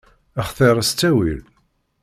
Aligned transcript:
Xtiṛ 0.47 0.77
s 0.89 0.91
ttawil. 0.91 1.41